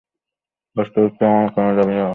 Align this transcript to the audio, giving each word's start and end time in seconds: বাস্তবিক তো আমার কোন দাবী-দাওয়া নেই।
বাস্তবিক 0.75 1.13
তো 1.19 1.23
আমার 1.27 1.47
কোন 1.55 1.65
দাবী-দাওয়া 1.69 1.99
নেই। 1.99 2.09